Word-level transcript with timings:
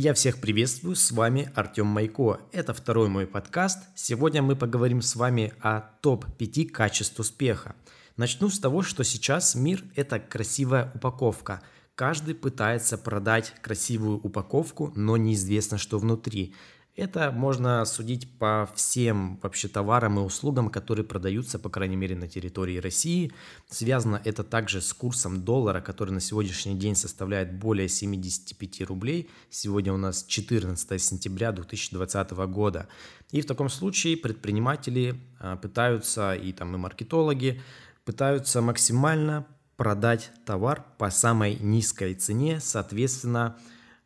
Я 0.00 0.14
всех 0.14 0.40
приветствую, 0.40 0.94
с 0.94 1.10
вами 1.10 1.50
Артем 1.56 1.86
Майко. 1.86 2.38
Это 2.52 2.72
второй 2.72 3.08
мой 3.08 3.26
подкаст. 3.26 3.80
Сегодня 3.96 4.42
мы 4.42 4.54
поговорим 4.54 5.02
с 5.02 5.16
вами 5.16 5.54
о 5.60 5.80
топ-5 6.02 6.66
качеств 6.66 7.18
успеха. 7.18 7.74
Начну 8.16 8.48
с 8.48 8.60
того, 8.60 8.82
что 8.82 9.02
сейчас 9.02 9.56
мир– 9.56 9.82
это 9.96 10.20
красивая 10.20 10.92
упаковка. 10.94 11.62
Каждый 11.96 12.36
пытается 12.36 12.96
продать 12.96 13.52
красивую 13.60 14.20
упаковку, 14.20 14.92
но 14.94 15.16
неизвестно, 15.16 15.78
что 15.78 15.98
внутри. 15.98 16.54
Это 16.98 17.30
можно 17.30 17.84
судить 17.84 18.28
по 18.40 18.68
всем 18.74 19.38
вообще 19.40 19.68
товарам 19.68 20.18
и 20.18 20.22
услугам, 20.22 20.68
которые 20.68 21.04
продаются, 21.04 21.60
по 21.60 21.68
крайней 21.68 21.94
мере, 21.94 22.16
на 22.16 22.26
территории 22.26 22.78
России. 22.78 23.32
Связано 23.70 24.20
это 24.24 24.42
также 24.42 24.80
с 24.80 24.92
курсом 24.92 25.44
доллара, 25.44 25.80
который 25.80 26.10
на 26.10 26.18
сегодняшний 26.18 26.74
день 26.74 26.96
составляет 26.96 27.54
более 27.54 27.88
75 27.88 28.80
рублей. 28.88 29.30
Сегодня 29.48 29.92
у 29.92 29.96
нас 29.96 30.24
14 30.24 31.00
сентября 31.00 31.52
2020 31.52 32.32
года. 32.32 32.88
И 33.30 33.42
в 33.42 33.46
таком 33.46 33.68
случае 33.68 34.16
предприниматели 34.16 35.20
а, 35.38 35.54
пытаются, 35.54 36.34
и 36.34 36.52
там 36.52 36.74
и 36.74 36.78
маркетологи, 36.78 37.62
пытаются 38.04 38.60
максимально 38.60 39.46
продать 39.76 40.32
товар 40.44 40.84
по 40.98 41.10
самой 41.10 41.58
низкой 41.60 42.14
цене, 42.14 42.58
соответственно, 42.60 43.56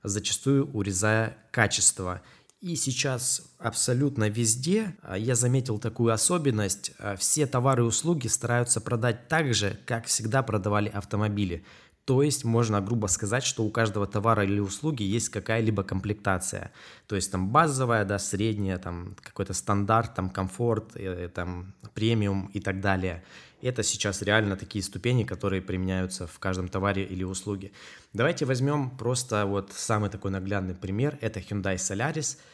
зачастую 0.03 0.71
урезая 0.75 1.39
качество– 1.53 2.21
и 2.63 2.77
сейчас 2.77 3.43
абсолютно 3.59 4.29
везде 4.29 4.97
а, 5.03 5.19
я 5.19 5.35
заметил 5.35 5.81
такую 5.81 6.13
особенность. 6.13 6.93
А, 7.01 7.17
все 7.17 7.47
товары 7.47 7.83
и 7.83 7.87
услуги 7.87 8.29
стараются 8.29 8.81
продать 8.81 9.27
так 9.27 9.53
же, 9.53 9.81
как 9.85 10.07
всегда 10.07 10.45
продавали 10.45 10.89
автомобили. 10.89 11.65
То 12.05 12.23
есть 12.23 12.45
можно 12.45 12.81
грубо 12.81 13.07
сказать, 13.07 13.45
что 13.45 13.63
у 13.63 13.71
каждого 13.71 14.07
товара 14.07 14.45
или 14.45 14.59
услуги 14.59 15.05
есть 15.05 15.29
какая-либо 15.29 15.85
комплектация. 15.85 16.73
То 17.07 17.15
есть 17.15 17.31
там 17.31 17.49
базовая, 17.51 18.05
да, 18.05 18.19
средняя, 18.19 18.79
там 18.79 19.15
какой-то 19.23 19.55
стандарт, 19.55 20.15
там 20.15 20.29
комфорт, 20.29 20.97
э, 20.97 21.29
там 21.29 21.75
премиум 21.95 22.51
и 22.55 22.61
так 22.61 22.81
далее. 22.81 23.23
Это 23.63 23.85
сейчас 23.85 24.23
реально 24.23 24.57
такие 24.57 24.83
ступени, 24.83 25.23
которые 25.23 25.63
применяются 25.63 26.27
в 26.27 26.39
каждом 26.41 26.69
товаре 26.69 27.05
или 27.05 27.23
услуге. 27.23 27.71
Давайте 28.13 28.47
возьмем 28.47 28.91
просто 28.91 29.47
вот 29.47 29.73
самый 29.73 30.11
такой 30.11 30.33
наглядный 30.33 30.75
пример. 30.75 31.19
Это 31.21 31.39
Hyundai 31.39 31.77
Solaris– 31.77 32.39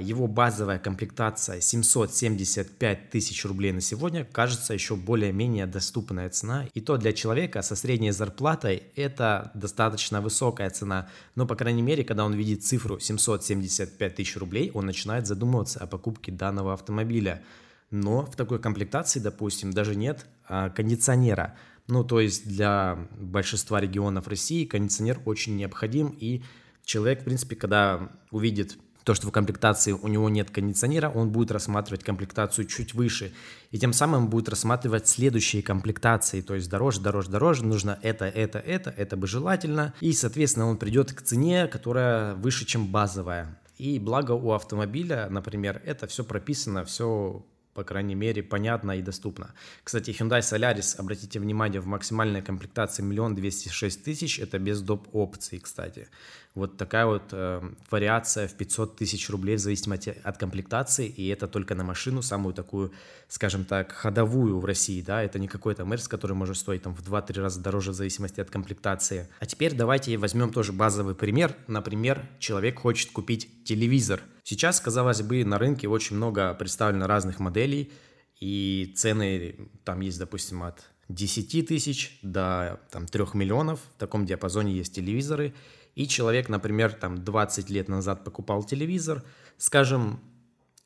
его 0.00 0.26
базовая 0.26 0.80
комплектация 0.80 1.60
775 1.60 3.10
тысяч 3.10 3.44
рублей 3.44 3.70
на 3.70 3.80
сегодня 3.80 4.24
кажется 4.24 4.74
еще 4.74 4.96
более-менее 4.96 5.66
доступная 5.66 6.28
цена. 6.28 6.66
И 6.74 6.80
то 6.80 6.96
для 6.96 7.12
человека 7.12 7.62
со 7.62 7.76
средней 7.76 8.10
зарплатой 8.10 8.82
это 8.96 9.52
достаточно 9.54 10.20
высокая 10.20 10.70
цена. 10.70 11.08
Но, 11.36 11.46
по 11.46 11.54
крайней 11.54 11.82
мере, 11.82 12.02
когда 12.02 12.24
он 12.24 12.34
видит 12.34 12.64
цифру 12.64 12.98
775 12.98 14.14
тысяч 14.16 14.36
рублей, 14.36 14.72
он 14.74 14.86
начинает 14.86 15.28
задумываться 15.28 15.78
о 15.78 15.86
покупке 15.86 16.32
данного 16.32 16.74
автомобиля. 16.74 17.44
Но 17.92 18.26
в 18.26 18.34
такой 18.34 18.58
комплектации, 18.58 19.20
допустим, 19.20 19.72
даже 19.72 19.94
нет 19.94 20.26
а, 20.48 20.70
кондиционера. 20.70 21.54
Ну, 21.86 22.02
то 22.02 22.18
есть 22.18 22.48
для 22.48 23.06
большинства 23.16 23.80
регионов 23.80 24.26
России 24.26 24.64
кондиционер 24.64 25.20
очень 25.24 25.54
необходим. 25.54 26.08
И 26.18 26.42
человек, 26.84 27.20
в 27.20 27.24
принципе, 27.24 27.54
когда 27.54 28.10
увидит 28.32 28.76
то, 29.06 29.14
что 29.14 29.28
в 29.28 29.30
комплектации 29.30 29.92
у 29.92 30.08
него 30.08 30.28
нет 30.28 30.50
кондиционера, 30.50 31.08
он 31.08 31.30
будет 31.30 31.52
рассматривать 31.52 32.02
комплектацию 32.02 32.66
чуть 32.66 32.92
выше. 32.92 33.32
И 33.70 33.78
тем 33.78 33.92
самым 33.92 34.28
будет 34.28 34.48
рассматривать 34.48 35.06
следующие 35.06 35.62
комплектации, 35.62 36.40
то 36.40 36.56
есть 36.56 36.68
дороже, 36.68 37.00
дороже, 37.00 37.30
дороже, 37.30 37.64
нужно 37.64 38.00
это, 38.02 38.24
это, 38.24 38.58
это, 38.58 38.90
это 38.90 39.16
бы 39.16 39.28
желательно. 39.28 39.94
И, 40.00 40.12
соответственно, 40.12 40.66
он 40.66 40.76
придет 40.76 41.12
к 41.12 41.22
цене, 41.22 41.68
которая 41.68 42.34
выше, 42.34 42.64
чем 42.64 42.88
базовая. 42.88 43.56
И 43.78 44.00
благо 44.00 44.32
у 44.32 44.50
автомобиля, 44.50 45.28
например, 45.30 45.80
это 45.84 46.08
все 46.08 46.24
прописано, 46.24 46.84
все 46.84 47.44
по 47.76 47.84
крайней 47.84 48.14
мере, 48.14 48.42
понятно 48.42 48.92
и 48.92 49.02
доступно. 49.02 49.54
Кстати, 49.84 50.10
Hyundai 50.10 50.40
Solaris, 50.40 50.96
обратите 50.96 51.38
внимание, 51.38 51.78
в 51.78 51.86
максимальной 51.86 52.40
комплектации 52.40 53.02
1 53.02 53.34
двести 53.34 53.68
шесть 53.68 54.02
тысяч, 54.02 54.40
это 54.40 54.58
без 54.58 54.80
доп. 54.80 55.06
опций, 55.12 55.58
кстати. 55.58 56.08
Вот 56.56 56.78
такая 56.78 57.04
вот 57.04 57.22
э, 57.32 57.60
вариация 57.90 58.48
в 58.48 58.54
500 58.54 58.96
тысяч 58.96 59.28
рублей 59.28 59.56
в 59.56 59.58
зависимости 59.58 60.16
от 60.24 60.38
комплектации, 60.38 61.06
и 61.06 61.28
это 61.28 61.48
только 61.48 61.74
на 61.74 61.84
машину, 61.84 62.22
самую 62.22 62.54
такую, 62.54 62.92
скажем 63.28 63.66
так, 63.66 63.92
ходовую 63.92 64.58
в 64.58 64.64
России, 64.64 65.02
да, 65.02 65.22
это 65.22 65.38
не 65.38 65.48
какой-то 65.48 65.84
Мерс, 65.84 66.08
который 66.08 66.32
может 66.32 66.56
стоить 66.56 66.82
там 66.82 66.94
в 66.94 67.02
2-3 67.02 67.42
раза 67.42 67.60
дороже 67.60 67.90
в 67.90 67.94
зависимости 67.94 68.40
от 68.40 68.48
комплектации. 68.48 69.28
А 69.38 69.44
теперь 69.44 69.74
давайте 69.74 70.16
возьмем 70.16 70.50
тоже 70.50 70.72
базовый 70.72 71.14
пример. 71.14 71.54
Например, 71.66 72.26
человек 72.38 72.78
хочет 72.78 73.10
купить 73.10 73.64
телевизор. 73.64 74.22
Сейчас, 74.42 74.80
казалось 74.80 75.20
бы, 75.20 75.44
на 75.44 75.58
рынке 75.58 75.88
очень 75.88 76.16
много 76.16 76.54
представлено 76.54 77.06
разных 77.06 77.38
моделей, 77.38 77.92
и 78.40 78.94
цены 78.96 79.56
там 79.84 80.00
есть, 80.00 80.18
допустим, 80.18 80.62
от 80.62 80.82
10 81.10 81.68
тысяч 81.68 82.18
до 82.22 82.80
там, 82.90 83.06
3 83.06 83.24
миллионов. 83.34 83.78
В 83.96 84.00
таком 84.00 84.24
диапазоне 84.24 84.72
есть 84.72 84.94
телевизоры– 84.94 85.52
и 85.96 86.06
человек, 86.06 86.48
например, 86.48 86.92
там 86.92 87.24
20 87.24 87.70
лет 87.70 87.88
назад 87.88 88.22
покупал 88.22 88.62
телевизор, 88.62 89.24
скажем, 89.56 90.20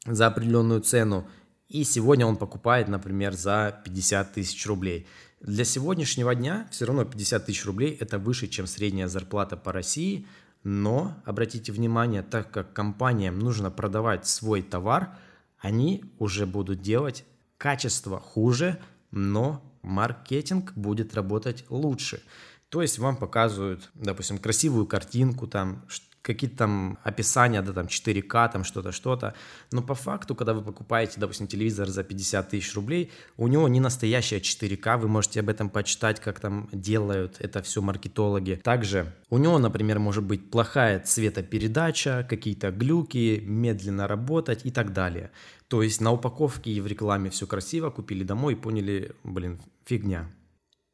за 0.07 0.29
определенную 0.29 0.81
цену, 0.81 1.29
и 1.69 1.85
сегодня 1.85 2.25
он 2.25 2.37
покупает, 2.37 2.89
например, 2.89 3.35
за 3.35 3.83
50 3.85 4.33
тысяч 4.33 4.67
рублей. 4.67 5.07
Для 5.41 5.65
сегодняшнего 5.65 6.35
дня 6.35 6.69
все 6.71 6.87
равно 6.87 7.05
50 7.05 7.47
тысяч 7.47 7.67
рублей– 7.67 7.97
это 8.01 8.19
выше, 8.19 8.47
чем 8.47 8.67
средняя 8.67 9.09
зарплата 9.09 9.57
по 9.57 9.73
России, 9.73 10.27
но, 10.63 11.17
обратите 11.25 11.73
внимание, 11.73 12.23
так 12.23 12.51
как 12.51 12.73
компаниям 12.73 13.39
нужно 13.39 13.71
продавать 13.71 14.27
свой 14.27 14.63
товар, 14.63 15.17
они 15.59 16.05
уже 16.19 16.47
будут 16.47 16.83
делать 16.83 17.25
качество 17.59 18.21
хуже, 18.21 18.79
но 19.11 19.63
маркетинг 19.83 20.73
будет 20.75 21.15
работать 21.15 21.65
лучше. 21.69 22.23
То 22.71 22.83
есть 22.83 22.99
вам 22.99 23.17
показывают, 23.17 23.91
допустим, 23.95 24.39
красивую 24.39 24.87
картинку, 24.87 25.47
там 25.47 25.85
какие-то 26.23 26.57
там 26.57 26.99
описания, 27.03 27.63
да, 27.63 27.73
там 27.73 27.87
4К, 27.87 28.53
там 28.53 28.65
что-то, 28.65 28.93
что-то. 28.93 29.35
Но 29.73 29.83
по 29.83 29.95
факту, 29.95 30.35
когда 30.35 30.53
вы 30.53 30.63
покупаете, 30.63 31.19
допустим, 31.19 31.47
телевизор 31.47 31.89
за 31.89 32.05
50 32.05 32.51
тысяч 32.51 32.75
рублей, 32.75 33.11
у 33.37 33.49
него 33.49 33.69
не 33.69 33.81
настоящая 33.81 34.39
4К, 34.39 34.99
вы 34.99 35.09
можете 35.09 35.41
об 35.41 35.49
этом 35.49 35.71
почитать, 35.71 36.21
как 36.21 36.39
там 36.39 36.69
делают 36.73 37.37
это 37.41 37.63
все 37.63 37.81
маркетологи. 37.81 38.61
Также 38.63 39.15
у 39.31 39.39
него, 39.39 39.59
например, 39.59 39.99
может 39.99 40.25
быть 40.25 40.51
плохая 40.51 41.01
цветопередача, 41.01 42.27
какие-то 42.29 42.71
глюки, 42.71 43.43
медленно 43.45 44.07
работать 44.07 44.61
и 44.65 44.71
так 44.71 44.93
далее. 44.93 45.31
То 45.69 45.83
есть 45.83 46.01
на 46.01 46.13
упаковке 46.13 46.71
и 46.71 46.81
в 46.81 46.87
рекламе 46.87 47.31
все 47.31 47.47
красиво, 47.47 47.91
купили 47.91 48.25
домой 48.25 48.55
и 48.55 48.57
поняли, 48.57 49.13
блин, 49.25 49.61
фигня. 49.85 50.29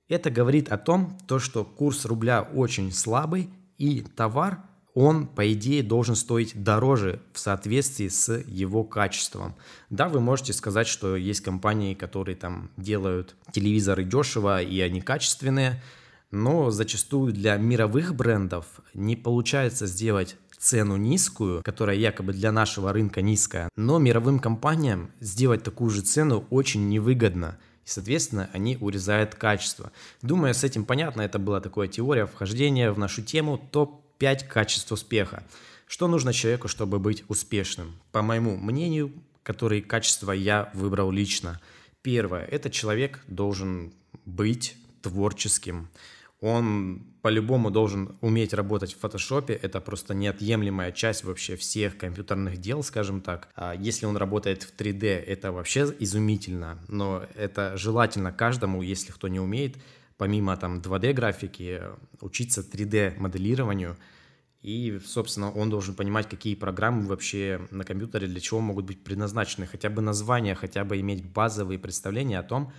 Это 0.09 0.31
говорит 0.31 0.71
о 0.71 0.79
том, 0.79 1.19
то, 1.27 1.39
что 1.41 1.65
курс 1.65 2.05
рубля 2.05 2.43
очень 2.43 2.93
слабый, 2.93 3.51
и 3.77 4.03
товар, 4.03 4.61
он, 4.95 5.27
по 5.27 5.53
идее, 5.53 5.83
должен 5.83 6.15
стоить 6.15 6.63
дороже 6.63 7.21
в 7.33 7.39
соответствии 7.39 8.09
с 8.09 8.39
его 8.47 8.85
качеством. 8.85 9.55
Да, 9.91 10.09
вы 10.09 10.21
можете 10.21 10.53
сказать, 10.53 10.87
что 10.87 11.17
есть 11.17 11.41
компании, 11.41 11.95
которые 11.95 12.37
там 12.37 12.71
делают 12.77 13.35
телевизоры 13.51 14.05
дешево, 14.05 14.63
и 14.63 14.81
они 14.81 15.01
качественные, 15.01 15.83
но 16.31 16.71
зачастую 16.71 17.33
для 17.33 17.57
мировых 17.57 18.15
брендов 18.15 18.67
не 18.95 19.17
получается 19.17 19.87
сделать 19.87 20.37
цену 20.57 20.97
низкую, 20.97 21.63
которая 21.63 21.97
якобы 21.97 22.33
для 22.33 22.53
нашего 22.53 22.93
рынка 22.93 23.23
низкая, 23.23 23.69
но 23.77 23.99
мировым 23.99 24.39
компаниям 24.39 25.11
сделать 25.21 25.65
такую 25.65 25.91
же 25.91 26.03
цену 26.03 26.47
очень 26.49 26.89
невыгодно– 26.89 27.59
и, 27.87 27.89
соответственно, 27.89 28.51
они 28.53 28.77
урезают 28.81 29.37
качество. 29.37 29.93
Думаю, 30.21 30.55
с 30.55 30.65
этим 30.65 30.85
понятно, 30.85 31.23
это 31.23 31.39
была 31.39 31.61
такая 31.61 31.87
теория 31.87 32.27
вхождения 32.27 32.91
в 32.91 32.99
нашу 32.99 33.23
тему 33.23 33.59
топ-5 33.71 34.49
качеств 34.49 34.91
успеха. 34.91 35.45
Что 35.87 36.09
нужно 36.09 36.33
человеку, 36.33 36.67
чтобы 36.67 36.99
быть 36.99 37.23
успешным? 37.29 37.95
По 38.11 38.23
моему 38.23 38.57
мнению, 38.57 39.13
которые 39.45 39.83
качества 39.83 40.33
я 40.33 40.69
выбрал 40.75 41.13
лично. 41.13 41.61
Первое, 42.03 42.45
это 42.45 42.71
человек 42.71 43.23
должен 43.29 43.93
быть 44.25 44.77
творческим 45.01 45.89
он 46.41 47.15
по-любому 47.23 47.71
должен 47.71 48.19
уметь 48.21 48.53
работать 48.53 48.93
в 48.95 49.01
фотошопе, 49.01 49.55
это 49.55 49.81
просто 49.81 50.15
неотъемлемая 50.15 50.93
часть 50.93 51.25
вообще 51.25 51.57
всех 51.57 51.97
компьютерных 51.97 52.59
дел, 52.59 52.83
скажем 52.83 53.21
так. 53.21 53.49
А 53.57 53.75
если 53.75 54.07
он 54.07 54.17
работает 54.17 54.63
в 54.63 54.77
3D, 54.77 55.07
это 55.07 55.51
вообще 55.51 55.93
изумительно, 55.99 56.79
но 56.89 57.25
это 57.35 57.77
желательно 57.77 58.33
каждому, 58.33 58.83
если 58.83 59.13
кто 59.13 59.29
не 59.29 59.41
умеет, 59.41 59.77
помимо 60.19 60.57
там 60.57 60.81
2D 60.81 61.15
графики, 61.15 61.83
учиться 62.21 62.61
3D 62.61 63.19
моделированию, 63.19 63.97
и, 64.61 64.99
собственно, 65.05 65.53
он 65.53 65.71
должен 65.71 65.95
понимать, 65.95 66.29
какие 66.29 66.55
программы 66.55 67.07
вообще 67.07 67.61
на 67.71 67.85
компьютере 67.85 68.27
для 68.27 68.41
чего 68.41 68.61
могут 68.61 68.85
быть 68.85 69.05
предназначены, 69.05 69.67
хотя 69.67 69.91
бы 69.91 70.03
названия, 70.03 70.55
хотя 70.55 70.85
бы 70.85 70.99
иметь 71.01 71.25
базовые 71.25 71.79
представления 71.79 72.41
о 72.41 72.43
том, 72.43 72.73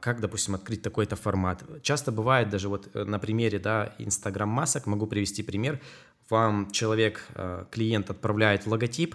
как, 0.00 0.20
допустим, 0.20 0.56
открыть 0.56 0.82
такой-то 0.82 1.14
формат. 1.14 1.62
Часто 1.82 2.10
бывает 2.10 2.50
даже 2.50 2.68
вот 2.68 2.90
э, 2.92 3.04
на 3.04 3.20
примере 3.20 3.60
да, 3.60 3.94
Instagram 3.98 4.48
масок, 4.48 4.86
могу 4.86 5.06
привести 5.06 5.44
пример, 5.44 5.80
вам 6.28 6.70
человек, 6.72 7.24
э, 7.36 7.64
клиент 7.70 8.10
отправляет 8.10 8.66
логотип, 8.66 9.14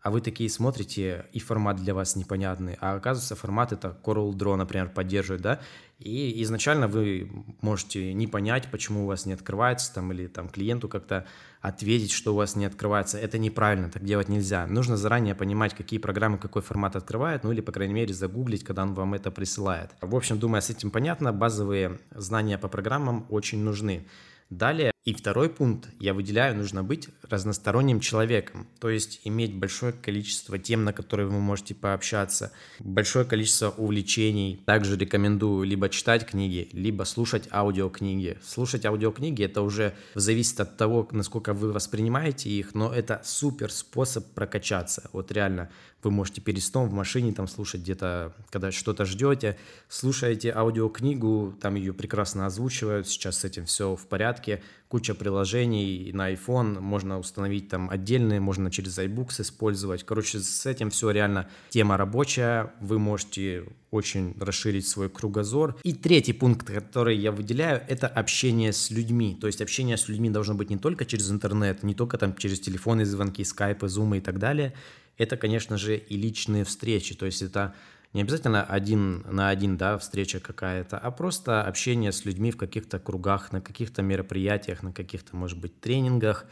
а 0.00 0.10
вы 0.12 0.20
такие 0.20 0.48
смотрите, 0.48 1.26
и 1.32 1.40
формат 1.40 1.76
для 1.76 1.94
вас 1.94 2.14
непонятный, 2.14 2.76
а 2.80 2.94
оказывается 2.94 3.34
формат 3.34 3.72
это 3.72 3.98
Coral 4.04 4.30
Draw, 4.30 4.54
например, 4.54 4.88
поддерживает, 4.88 5.42
да, 5.42 5.60
и 5.98 6.42
изначально 6.44 6.86
вы 6.86 7.28
можете 7.60 8.12
не 8.14 8.28
понять, 8.28 8.68
почему 8.70 9.04
у 9.04 9.06
вас 9.06 9.26
не 9.26 9.32
открывается, 9.32 9.92
там, 9.92 10.12
или 10.12 10.28
там 10.28 10.48
клиенту 10.48 10.88
как-то 10.88 11.26
ответить, 11.60 12.12
что 12.12 12.32
у 12.32 12.36
вас 12.36 12.54
не 12.54 12.66
открывается. 12.66 13.18
Это 13.18 13.36
неправильно, 13.38 13.90
так 13.90 14.04
делать 14.04 14.28
нельзя. 14.28 14.66
Нужно 14.68 14.96
заранее 14.96 15.34
понимать, 15.34 15.74
какие 15.74 15.98
программы, 15.98 16.38
какой 16.38 16.62
формат 16.62 16.94
открывает, 16.94 17.42
ну 17.42 17.50
или, 17.50 17.60
по 17.60 17.72
крайней 17.72 17.94
мере, 17.94 18.14
загуглить, 18.14 18.62
когда 18.62 18.84
он 18.84 18.94
вам 18.94 19.14
это 19.14 19.32
присылает. 19.32 19.90
В 20.00 20.14
общем, 20.14 20.38
думаю, 20.38 20.62
с 20.62 20.70
этим 20.70 20.92
понятно, 20.92 21.32
базовые 21.32 21.98
знания 22.14 22.58
по 22.58 22.68
программам 22.68 23.26
очень 23.28 23.62
нужны. 23.64 24.06
Далее, 24.50 24.92
и 25.08 25.14
второй 25.14 25.48
пункт, 25.48 25.88
я 26.00 26.12
выделяю, 26.12 26.54
нужно 26.54 26.84
быть 26.84 27.08
разносторонним 27.22 27.98
человеком, 27.98 28.66
то 28.78 28.90
есть 28.90 29.22
иметь 29.24 29.54
большое 29.54 29.94
количество 29.94 30.58
тем, 30.58 30.84
на 30.84 30.92
которые 30.92 31.26
вы 31.26 31.40
можете 31.40 31.74
пообщаться, 31.74 32.52
большое 32.78 33.24
количество 33.24 33.70
увлечений. 33.70 34.62
Также 34.66 34.98
рекомендую 34.98 35.66
либо 35.66 35.88
читать 35.88 36.26
книги, 36.26 36.68
либо 36.74 37.04
слушать 37.04 37.48
аудиокниги. 37.50 38.36
Слушать 38.44 38.84
аудиокниги 38.84 39.44
это 39.44 39.62
уже 39.62 39.94
зависит 40.14 40.60
от 40.60 40.76
того, 40.76 41.08
насколько 41.10 41.54
вы 41.54 41.72
воспринимаете 41.72 42.50
их, 42.50 42.74
но 42.74 42.92
это 42.92 43.22
супер 43.24 43.72
способ 43.72 44.26
прокачаться. 44.34 45.08
Вот 45.14 45.32
реально, 45.32 45.70
вы 46.02 46.10
можете 46.10 46.40
перед 46.40 46.62
сном 46.62 46.88
в 46.88 46.92
машине 46.92 47.32
там 47.32 47.48
слушать 47.48 47.80
где-то, 47.80 48.34
когда 48.50 48.70
что-то 48.70 49.04
ждете, 49.04 49.56
слушаете 49.88 50.52
аудиокнигу, 50.52 51.56
там 51.60 51.74
ее 51.74 51.92
прекрасно 51.92 52.46
озвучивают, 52.46 53.08
сейчас 53.08 53.38
с 53.38 53.44
этим 53.44 53.64
все 53.64 53.96
в 53.96 54.06
порядке, 54.06 54.62
куча 54.88 55.14
приложений 55.14 56.12
на 56.14 56.32
iPhone, 56.32 56.80
можно 56.80 57.18
установить 57.18 57.68
там 57.68 57.90
отдельные, 57.90 58.40
можно 58.40 58.70
через 58.70 58.98
iBooks 58.98 59.42
использовать. 59.42 60.04
Короче, 60.04 60.40
с 60.40 60.66
этим 60.66 60.90
все 60.90 61.10
реально 61.10 61.48
тема 61.68 61.96
рабочая, 61.96 62.72
вы 62.80 62.98
можете 62.98 63.64
очень 63.90 64.34
расширить 64.40 64.86
свой 64.86 65.10
кругозор. 65.10 65.76
И 65.82 65.92
третий 65.92 66.32
пункт, 66.32 66.66
который 66.66 67.16
я 67.16 67.32
выделяю, 67.32 67.82
это 67.88 68.06
общение 68.06 68.72
с 68.72 68.90
людьми. 68.90 69.36
То 69.38 69.46
есть 69.46 69.60
общение 69.60 69.96
с 69.96 70.08
людьми 70.08 70.30
должно 70.30 70.54
быть 70.54 70.70
не 70.70 70.78
только 70.78 71.04
через 71.04 71.30
интернет, 71.30 71.82
не 71.82 71.94
только 71.94 72.16
там 72.16 72.34
через 72.34 72.60
телефоны, 72.60 73.04
звонки, 73.04 73.44
скайпы, 73.44 73.88
зумы 73.88 74.18
и 74.18 74.20
так 74.20 74.38
далее, 74.38 74.74
это, 75.18 75.36
конечно 75.36 75.76
же, 75.76 75.96
и 75.96 76.16
личные 76.16 76.64
встречи. 76.64 77.14
То 77.14 77.26
есть 77.26 77.42
это 77.42 77.74
не 78.14 78.22
обязательно 78.22 78.64
один 78.64 79.24
на 79.30 79.50
один, 79.50 79.76
да, 79.76 79.98
встреча 79.98 80.40
какая-то, 80.40 80.98
а 80.98 81.10
просто 81.10 81.62
общение 81.62 82.12
с 82.12 82.24
людьми 82.24 82.50
в 82.50 82.56
каких-то 82.56 82.98
кругах, 82.98 83.52
на 83.52 83.60
каких-то 83.60 84.02
мероприятиях, 84.02 84.82
на 84.82 84.92
каких-то, 84.92 85.36
может 85.36 85.58
быть, 85.58 85.80
тренингах. 85.80 86.46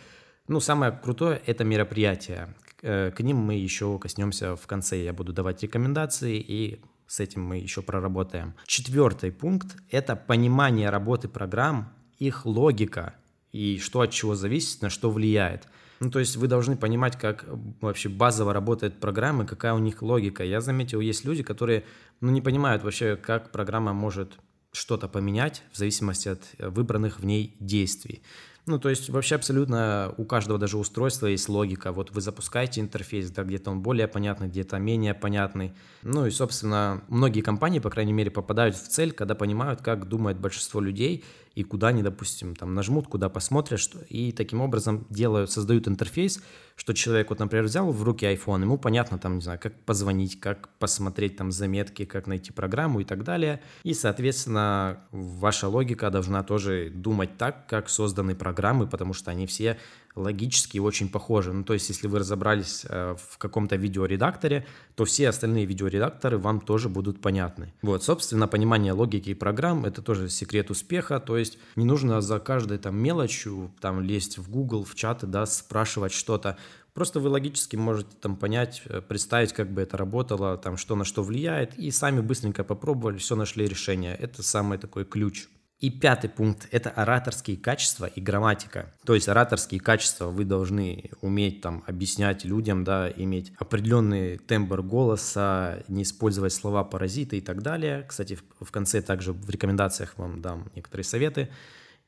Ну, 0.48 0.60
самое 0.60 0.92
крутое– 0.92 1.40
это 1.46 1.64
мероприятия. 1.64 2.54
Э, 2.82 3.10
к 3.10 3.20
ним 3.20 3.38
мы 3.38 3.54
еще 3.54 3.98
коснемся 3.98 4.54
в 4.54 4.66
конце. 4.66 5.02
Я 5.02 5.12
буду 5.12 5.32
давать 5.32 5.62
рекомендации, 5.62 6.38
и 6.38 6.82
с 7.06 7.20
этим 7.20 7.42
мы 7.42 7.56
еще 7.56 7.80
проработаем. 7.82 8.54
Четвертый 8.66 9.32
пункт– 9.32 9.76
это 9.90 10.14
понимание 10.14 10.90
работы 10.90 11.28
программ, 11.28 11.92
их 12.18 12.44
логика 12.44 13.14
и 13.52 13.78
что 13.78 14.02
от 14.02 14.10
чего 14.10 14.34
зависит, 14.34 14.82
на 14.82 14.90
что 14.90 15.10
влияет– 15.10 15.66
ну, 16.00 16.10
то 16.10 16.18
есть 16.18 16.36
вы 16.36 16.46
должны 16.46 16.76
понимать, 16.76 17.18
как 17.18 17.44
э, 17.44 17.56
вообще 17.80 18.08
базово 18.08 18.52
работает 18.52 19.00
программа, 19.00 19.46
какая 19.46 19.72
у 19.72 19.78
них 19.78 20.02
логика. 20.02 20.44
Я 20.44 20.60
заметил, 20.60 21.00
есть 21.00 21.24
люди, 21.24 21.42
которые 21.42 21.84
ну, 22.20 22.30
не 22.30 22.42
понимают 22.42 22.82
вообще, 22.82 23.16
как 23.16 23.50
программа 23.50 23.92
может 23.92 24.38
что-то 24.72 25.08
поменять 25.08 25.62
в 25.72 25.78
зависимости 25.78 26.28
от 26.28 26.42
э, 26.58 26.68
выбранных 26.68 27.20
в 27.20 27.24
ней 27.24 27.56
действий. 27.60 28.22
Ну, 28.68 28.80
то 28.80 28.88
есть 28.88 29.08
вообще 29.10 29.36
абсолютно 29.36 30.12
у 30.16 30.24
каждого 30.24 30.58
даже 30.58 30.76
устройства 30.76 31.28
есть 31.28 31.48
логика. 31.48 31.92
Вот 31.92 32.10
вы 32.10 32.20
запускаете 32.20 32.80
интерфейс, 32.80 33.30
да, 33.30 33.44
где-то 33.44 33.70
он 33.70 33.80
более 33.80 34.08
понятный, 34.08 34.48
где-то 34.48 34.78
менее 34.78 35.14
понятный. 35.14 35.72
Ну 36.02 36.26
и, 36.26 36.30
собственно, 36.32 37.00
многие 37.06 37.42
компании, 37.42 37.78
по 37.78 37.90
крайней 37.90 38.12
мере, 38.12 38.32
попадают 38.32 38.74
в 38.74 38.88
цель, 38.88 39.12
когда 39.12 39.36
понимают, 39.36 39.82
как 39.82 40.08
думает 40.08 40.40
большинство 40.40 40.80
людей 40.80 41.24
и 41.54 41.62
куда 41.62 41.88
они, 41.88 42.02
допустим, 42.02 42.56
там 42.56 42.74
нажмут, 42.74 43.06
куда 43.06 43.28
посмотрят, 43.28 43.78
что, 43.78 44.00
и 44.08 44.32
таким 44.32 44.60
образом 44.60 45.06
делают, 45.10 45.52
создают 45.52 45.86
интерфейс, 45.86 46.42
что 46.76 46.92
человек, 46.92 47.30
вот, 47.30 47.38
например, 47.38 47.64
взял 47.64 47.90
в 47.90 48.02
руки 48.02 48.26
iPhone, 48.26 48.60
ему 48.60 48.76
понятно, 48.76 49.18
там, 49.18 49.36
не 49.36 49.40
знаю, 49.40 49.58
как 49.58 49.72
позвонить, 49.84 50.38
как 50.38 50.68
посмотреть 50.78 51.36
там 51.36 51.50
заметки, 51.50 52.04
как 52.04 52.26
найти 52.26 52.52
программу 52.52 53.00
и 53.00 53.04
так 53.04 53.24
далее. 53.24 53.62
И, 53.82 53.94
соответственно, 53.94 55.00
ваша 55.10 55.68
логика 55.68 56.10
должна 56.10 56.42
тоже 56.42 56.90
думать 56.94 57.38
так, 57.38 57.66
как 57.66 57.88
созданы 57.88 58.34
программы, 58.34 58.86
потому 58.86 59.14
что 59.14 59.30
они 59.30 59.46
все 59.46 59.78
логически 60.16 60.78
очень 60.78 61.08
похожи. 61.08 61.52
Ну, 61.52 61.62
то 61.62 61.74
есть, 61.74 61.88
если 61.88 62.08
вы 62.08 62.18
разобрались 62.20 62.84
э, 62.88 63.14
в 63.18 63.38
каком-то 63.38 63.76
видеоредакторе, 63.76 64.66
то 64.94 65.04
все 65.04 65.28
остальные 65.28 65.66
видеоредакторы 65.66 66.38
вам 66.38 66.60
тоже 66.60 66.88
будут 66.88 67.20
понятны. 67.20 67.72
Вот, 67.82 68.02
собственно, 68.02 68.48
понимание 68.48 68.92
логики 68.92 69.34
программ– 69.34 69.84
это 69.86 70.02
тоже 70.02 70.28
секрет 70.28 70.70
успеха. 70.70 71.20
То 71.20 71.36
есть, 71.36 71.58
не 71.76 71.84
нужно 71.84 72.20
за 72.20 72.40
каждой 72.40 72.78
там 72.78 72.96
мелочью 72.96 73.70
там 73.80 74.00
лезть 74.00 74.38
в 74.38 74.50
Google, 74.50 74.84
в 74.84 74.94
чаты, 74.94 75.26
да, 75.26 75.46
спрашивать 75.46 76.12
что-то. 76.12 76.56
Просто 76.94 77.20
вы 77.20 77.28
логически 77.28 77.76
можете 77.76 78.16
там 78.22 78.36
понять, 78.36 78.82
э, 78.86 79.02
представить, 79.02 79.52
как 79.52 79.70
бы 79.70 79.82
это 79.82 79.98
работало, 79.98 80.56
там, 80.56 80.78
что 80.78 80.96
на 80.96 81.04
что 81.04 81.22
влияет, 81.22 81.78
и 81.78 81.90
сами 81.90 82.20
быстренько 82.20 82.64
попробовали, 82.64 83.18
все 83.18 83.36
нашли 83.36 83.66
решение. 83.66 84.14
Это 84.14 84.42
самый 84.42 84.78
такой 84.78 85.04
ключ. 85.04 85.48
И 85.78 85.90
пятый 85.90 86.30
пункт– 86.30 86.66
это 86.70 86.88
ораторские 86.88 87.58
качества 87.58 88.06
и 88.06 88.18
грамматика. 88.18 88.94
То 89.04 89.14
есть 89.14 89.28
ораторские 89.28 89.78
качества 89.78 90.28
вы 90.28 90.44
должны 90.44 91.10
уметь 91.20 91.60
там 91.60 91.84
объяснять 91.86 92.46
людям, 92.46 92.82
да, 92.82 93.10
иметь 93.10 93.52
определенный 93.58 94.38
тембр 94.38 94.80
голоса, 94.80 95.82
не 95.88 96.04
использовать 96.04 96.54
слова 96.54 96.82
паразиты 96.82 97.36
и 97.36 97.40
так 97.42 97.62
далее. 97.62 98.06
Кстати, 98.08 98.38
в 98.58 98.70
конце 98.70 99.02
также 99.02 99.34
в 99.34 99.50
рекомендациях 99.50 100.14
вам 100.16 100.40
дам 100.40 100.70
некоторые 100.74 101.04
советы. 101.04 101.50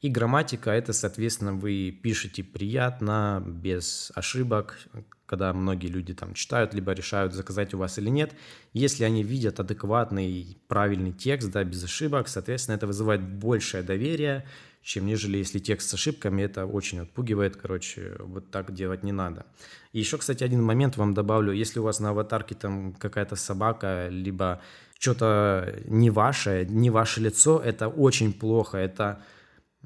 И 0.00 0.09
грамматика– 0.09 0.71
это, 0.73 0.93
соответственно, 0.93 1.55
вы 1.55 1.91
пишете 1.91 2.45
приятно, 2.45 3.43
без 3.45 4.12
ошибок, 4.15 4.79
когда 5.27 5.53
многие 5.53 5.89
люди 5.89 6.15
там 6.15 6.35
читают, 6.35 6.73
либо 6.73 6.93
решают, 6.93 7.35
заказать 7.35 7.75
у 7.75 7.79
вас 7.79 7.99
или 7.99 8.09
нет. 8.09 8.33
Если 8.73 9.03
они 9.03 9.25
видят 9.25 9.59
адекватный, 9.59 10.56
правильный 10.69 11.12
текст, 11.12 11.50
да, 11.50 11.65
без 11.65 11.83
ошибок, 11.83 12.29
соответственно, 12.29 12.77
это 12.77 12.87
вызывает 12.87 13.23
большее 13.23 13.83
доверие, 13.83 14.47
чем 14.83 15.05
нежели 15.05 15.39
если 15.39 15.59
текст 15.59 15.91
с 15.91 15.95
ошибками, 15.95 16.43
это 16.43 16.65
очень 16.65 17.00
отпугивает, 17.00 17.56
короче, 17.56 18.17
вот 18.21 18.50
так 18.53 18.73
делать 18.73 19.03
не 19.03 19.12
надо. 19.12 19.47
И 19.93 19.99
еще, 19.99 20.17
кстати, 20.17 20.45
один 20.45 20.62
момент 20.62 20.97
вам 20.97 21.12
добавлю, 21.12 21.52
если 21.52 21.81
у 21.81 21.83
вас 21.83 21.99
на 21.99 22.11
аватарке 22.11 22.55
там 22.55 22.95
какая-то 22.95 23.35
собака, 23.37 24.09
либо 24.09 24.62
что-то 24.99 25.75
не 25.85 26.11
ваше, 26.11 26.67
не 26.71 26.88
ваше 26.88 27.21
лицо, 27.21 27.59
это 27.59 27.88
очень 27.88 28.33
плохо, 28.33 28.78
это 28.78 29.21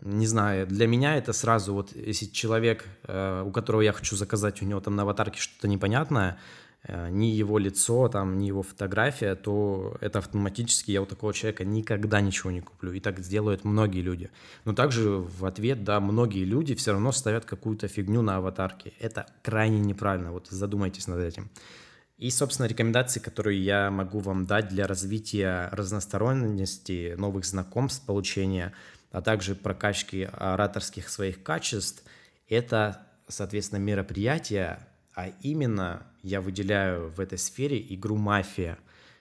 не 0.00 0.26
знаю, 0.26 0.66
для 0.66 0.86
меня 0.86 1.16
это 1.16 1.32
сразу 1.32 1.74
вот, 1.74 1.94
если 1.94 2.26
человек, 2.26 2.86
э, 3.04 3.42
у 3.46 3.50
которого 3.50 3.82
я 3.82 3.92
хочу 3.92 4.16
заказать, 4.16 4.62
у 4.62 4.64
него 4.64 4.80
там 4.80 4.96
на 4.96 5.02
аватарке 5.02 5.38
что-то 5.40 5.68
непонятное, 5.68 6.38
э, 6.84 7.08
ни 7.10 7.26
его 7.26 7.58
лицо, 7.58 8.08
там, 8.08 8.38
ни 8.38 8.46
его 8.46 8.62
фотография, 8.62 9.36
то 9.36 9.96
это 10.00 10.18
автоматически 10.18 10.90
я 10.90 11.02
у 11.02 11.06
такого 11.06 11.32
человека 11.32 11.64
никогда 11.64 12.20
ничего 12.20 12.50
не 12.50 12.60
куплю. 12.60 12.92
И 12.92 13.00
так 13.00 13.20
сделают 13.20 13.64
многие 13.64 14.00
люди. 14.00 14.30
Но 14.64 14.72
также 14.72 15.10
в 15.10 15.44
ответ, 15.44 15.84
да, 15.84 16.00
многие 16.00 16.44
люди 16.44 16.74
все 16.74 16.92
равно 16.92 17.12
ставят 17.12 17.44
какую-то 17.44 17.86
фигню 17.86 18.22
на 18.22 18.36
аватарке. 18.38 18.94
Это 18.98 19.26
крайне 19.42 19.78
неправильно, 19.78 20.32
вот 20.32 20.48
задумайтесь 20.48 21.06
над 21.06 21.20
этим. 21.20 21.48
И, 22.18 22.30
собственно, 22.30 22.66
рекомендации, 22.66 23.20
которые 23.20 23.62
я 23.64 23.90
могу 23.90 24.18
вам 24.18 24.46
дать 24.46 24.68
для 24.68 24.86
развития 24.86 25.68
разносторонности, 25.72 27.14
новых 27.16 27.44
знакомств, 27.44 28.04
получения– 28.04 28.72
а 29.12 29.20
также 29.20 29.54
прокачки 29.54 30.28
ораторских 30.32 31.08
своих 31.08 31.42
качеств, 31.42 32.02
это, 32.48 33.06
соответственно, 33.28 33.78
мероприятие, 33.78 34.80
а 35.14 35.28
именно 35.42 36.06
я 36.22 36.40
выделяю 36.40 37.10
в 37.10 37.20
этой 37.20 37.38
сфере 37.38 37.78
игру 37.94 38.16
«Мафия». 38.16 38.78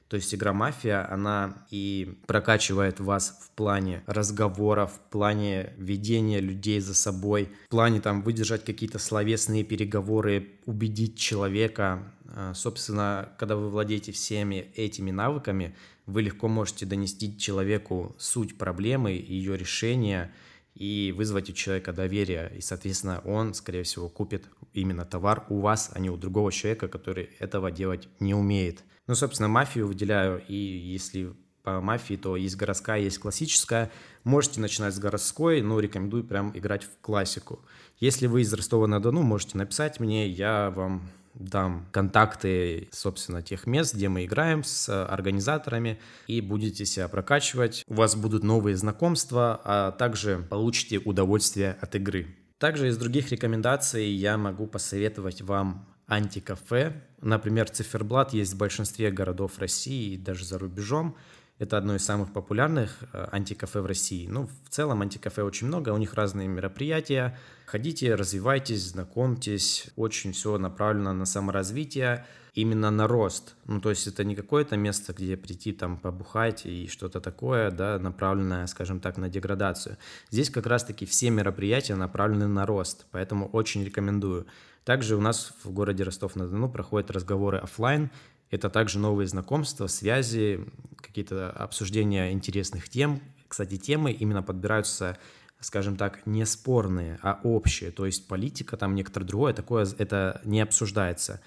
То 0.08 0.16
есть 0.16 0.36
игра 0.36 0.52
«Мафия», 0.52 1.10
она 1.10 1.66
и 1.70 2.18
прокачивает 2.28 3.00
вас 3.00 3.40
в 3.42 3.52
плане 3.52 4.04
разговоров, 4.08 4.92
в 4.92 5.10
плане 5.10 5.74
ведения 5.78 6.42
людей 6.42 6.82
за 6.82 6.94
собой, 6.94 7.50
в 7.68 7.70
плане 7.70 8.02
там 8.02 8.22
выдержать 8.22 8.66
какие-то 8.66 9.00
словесные 9.00 9.64
переговоры, 9.64 10.50
убедить 10.66 11.18
человека. 11.18 12.04
А, 12.26 12.54
собственно, 12.54 13.30
когда 13.38 13.56
вы 13.56 13.70
владеете 13.70 14.12
всеми 14.12 14.72
этими 14.76 15.12
навыками, 15.12 15.76
вы 16.12 16.22
легко 16.22 16.48
можете 16.48 16.86
донести 16.86 17.38
человеку 17.38 18.16
суть 18.20 18.58
проблемы, 18.58 19.12
ее 19.12 19.58
решение 19.58 20.32
и 20.76 21.14
вызвать 21.16 21.50
у 21.50 21.54
человека 21.54 21.94
доверие. 21.94 22.52
И, 22.58 22.62
соответственно, 22.62 23.22
он, 23.26 23.54
скорее 23.54 23.84
всего, 23.84 24.10
купит 24.10 24.46
именно 24.74 25.06
товар 25.06 25.46
у 25.50 25.60
вас, 25.60 25.92
а 25.94 26.00
не 26.00 26.10
у 26.10 26.18
другого 26.18 26.52
человека, 26.52 26.88
который 26.88 27.30
этого 27.40 27.72
делать 27.72 28.08
не 28.20 28.34
умеет. 28.34 28.84
Ну, 29.08 29.16
собственно, 29.16 29.50
мафию 29.50 29.88
выделяю, 29.88 30.42
и 30.48 30.56
если 30.56 31.34
по 31.64 31.80
мафии, 31.82 32.16
то 32.16 32.36
есть 32.36 32.56
городская, 32.56 33.02
есть 33.02 33.20
классическая. 33.20 33.92
Можете 34.24 34.60
начинать 34.60 34.96
с 34.96 35.00
городской, 35.00 35.62
но 35.62 35.80
рекомендую 35.80 36.24
прям 36.24 36.58
играть 36.58 36.84
в 36.84 37.00
классику. 37.02 37.60
Если 38.00 38.28
вы 38.28 38.42
из 38.42 38.52
Ростова-на-Дону, 38.54 39.22
можете 39.22 39.58
написать 39.58 40.00
мне, 40.00 40.28
я 40.28 40.72
вам 40.72 41.10
дам 41.44 41.88
контакты, 41.92 42.90
собственно, 42.92 43.42
тех 43.42 43.68
мест, 43.68 43.94
где 43.94 44.10
мы 44.10 44.26
играем 44.26 44.64
с 44.64 45.06
организаторами, 45.06 46.00
и 46.28 46.42
будете 46.42 46.86
себя 46.86 47.08
прокачивать. 47.08 47.84
У 47.88 47.96
вас 47.96 48.16
будут 48.16 48.44
новые 48.44 48.76
знакомства, 48.76 49.62
а 49.64 49.92
также 49.92 50.46
получите 50.50 51.00
удовольствие 51.00 51.78
от 51.82 51.96
игры. 51.96 52.36
Также 52.58 52.90
из 52.90 52.98
других 52.98 53.32
рекомендаций 53.32 54.08
я 54.12 54.38
могу 54.38 54.68
посоветовать 54.68 55.42
вам 55.42 55.88
антикафе. 56.08 57.02
Например, 57.22 57.70
циферблат 57.70 58.34
есть 58.34 58.54
в 58.54 58.58
большинстве 58.58 59.12
городов 59.12 59.58
России 59.60 60.14
и 60.14 60.18
даже 60.18 60.46
за 60.46 60.60
рубежом. 60.60 61.16
Это 61.62 61.78
одно 61.78 61.94
из 61.94 62.04
самых 62.04 62.34
популярных 62.34 62.98
э, 63.14 63.28
антикафе 63.32 63.82
в 63.82 63.86
России. 63.86 64.26
Ну, 64.26 64.50
в 64.66 64.70
целом 64.70 65.04
антикафе 65.04 65.44
очень 65.44 65.68
много, 65.68 65.90
у 65.90 65.98
них 65.98 66.16
разные 66.16 66.48
мероприятия. 66.48 67.38
Ходите, 67.68 68.16
развивайтесь, 68.16 68.82
знакомьтесь. 68.82 69.86
Очень 69.96 70.32
все 70.32 70.58
направлено 70.58 71.14
на 71.14 71.26
саморазвитие, 71.26 72.26
именно 72.56 72.90
на 72.90 73.08
рост. 73.08 73.54
Ну, 73.66 73.80
то 73.80 73.92
есть 73.92 74.08
это 74.08 74.24
не 74.24 74.36
какое-то 74.36 74.76
место, 74.76 75.14
где 75.14 75.38
прийти 75.38 75.72
там 75.72 75.98
побухать 75.98 76.66
и 76.66 76.88
что-то 76.88 77.22
такое, 77.22 77.70
да, 77.70 78.00
направленное, 78.00 78.66
скажем 78.66 79.00
так, 79.00 79.18
на 79.18 79.30
деградацию. 79.30 79.98
Здесь 80.32 80.50
как 80.50 80.66
раз-таки 80.66 81.06
все 81.06 81.30
мероприятия 81.30 81.94
направлены 81.94 82.48
на 82.48 82.66
рост, 82.66 83.06
поэтому 83.12 83.48
очень 83.48 83.86
рекомендую. 83.86 84.48
Также 84.84 85.16
у 85.16 85.22
нас 85.22 85.54
в 85.64 85.70
городе 85.70 86.04
Ростов-на-Дону 86.06 86.72
проходят 86.72 87.12
разговоры 87.12 87.60
офлайн, 87.60 88.10
это 88.52 88.70
также 88.70 89.00
новые 89.00 89.28
знакомства, 89.28 89.88
связи, 89.88 90.66
какие-то 90.98 91.50
обсуждения 91.50 92.32
интересных 92.32 92.90
тем. 92.90 93.22
Кстати, 93.48 93.78
темы 93.78 94.12
именно 94.12 94.44
подбираются 94.44 95.18
скажем 95.62 95.96
так, 95.96 96.26
не 96.26 96.44
спорные, 96.46 97.20
а 97.22 97.40
общие. 97.44 97.92
То 97.92 98.08
есть 98.08 98.28
политика, 98.28 98.78
там 98.78 98.96
некоторое 98.96 99.26
другое, 99.26 99.54
такое 99.54 99.88
это 100.00 100.42
не 100.44 100.60
обсуждается 100.60 101.40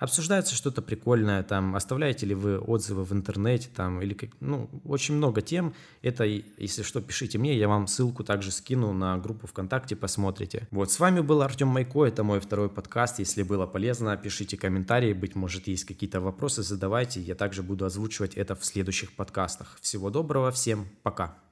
обсуждается 0.00 0.54
что-то 0.56 0.82
прикольное, 0.82 1.42
там, 1.42 1.76
оставляете 1.76 2.26
ли 2.26 2.34
вы 2.34 2.58
отзывы 2.58 3.04
в 3.04 3.12
интернете, 3.12 3.68
там, 3.74 4.00
или, 4.02 4.14
как, 4.14 4.30
ну, 4.40 4.68
очень 4.84 5.14
много 5.14 5.42
тем. 5.42 5.74
Это, 6.02 6.24
если 6.24 6.82
что, 6.82 7.00
пишите 7.00 7.38
мне, 7.38 7.56
я 7.56 7.68
вам 7.68 7.86
ссылку 7.86 8.24
также 8.24 8.50
скину 8.50 8.92
на 8.92 9.18
группу 9.18 9.46
ВКонтакте, 9.46 9.94
посмотрите. 9.94 10.66
Вот, 10.70 10.90
с 10.90 10.98
вами 10.98 11.20
был 11.20 11.42
Артем 11.42 11.68
Майко, 11.68 12.04
это 12.04 12.24
мой 12.24 12.40
второй 12.40 12.70
подкаст. 12.70 13.18
Если 13.18 13.42
было 13.42 13.66
полезно, 13.66 14.16
пишите 14.16 14.56
комментарии, 14.56 15.12
быть 15.12 15.34
может, 15.34 15.68
есть 15.68 15.84
какие-то 15.84 16.20
вопросы, 16.20 16.62
задавайте. 16.62 17.20
Я 17.20 17.34
также 17.34 17.62
буду 17.62 17.84
озвучивать 17.84 18.34
это 18.34 18.54
в 18.54 18.64
следующих 18.64 19.12
подкастах. 19.12 19.78
Всего 19.82 20.08
доброго, 20.08 20.50
всем 20.50 20.88
пока. 21.02 21.49